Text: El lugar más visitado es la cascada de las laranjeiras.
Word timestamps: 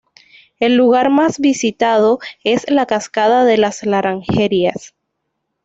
El 0.59 0.77
lugar 0.77 1.11
más 1.11 1.37
visitado 1.39 2.17
es 2.43 2.65
la 2.71 2.87
cascada 2.87 3.45
de 3.45 3.57
las 3.57 3.83
laranjeiras. 3.85 4.95